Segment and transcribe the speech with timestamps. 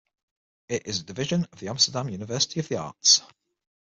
[0.67, 3.21] It is a division of the Amsterdam University of the Arts.